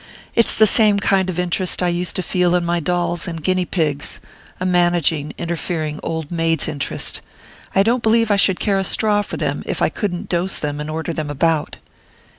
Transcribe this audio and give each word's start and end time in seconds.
"It's 0.33 0.55
the 0.55 0.65
same 0.65 0.97
kind 0.97 1.29
of 1.29 1.37
interest 1.37 1.83
I 1.83 1.89
used 1.89 2.15
to 2.15 2.23
feel 2.23 2.55
in 2.55 2.65
my 2.65 2.79
dolls 2.79 3.27
and 3.27 3.43
guinea 3.43 3.65
pigs 3.65 4.19
a 4.59 4.65
managing, 4.65 5.31
interfering 5.37 5.99
old 6.01 6.31
maid's 6.31 6.67
interest. 6.67 7.21
I 7.75 7.83
don't 7.83 8.01
believe 8.01 8.31
I 8.31 8.35
should 8.35 8.59
care 8.59 8.79
a 8.79 8.83
straw 8.83 9.21
for 9.21 9.37
them 9.37 9.61
if 9.67 9.79
I 9.79 9.89
couldn't 9.89 10.27
dose 10.27 10.57
them 10.57 10.79
and 10.79 10.89
order 10.89 11.13
them 11.13 11.29
about." 11.29 11.77